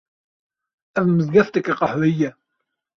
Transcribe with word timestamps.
Ev 0.99 1.05
mizgefteke 1.15 1.73
qehweyî 1.79 2.13
ye 2.21 2.29